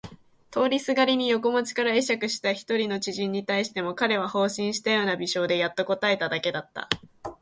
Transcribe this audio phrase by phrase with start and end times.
[0.49, 6.89] 通りすがりに横町から会釈えしゃくした一人の知人に対しても彼は放心したような微笑でやっと答えただけだった。